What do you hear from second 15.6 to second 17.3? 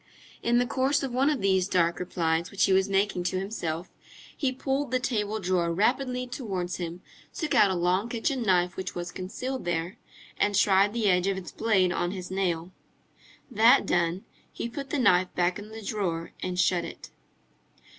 the drawer and shut it.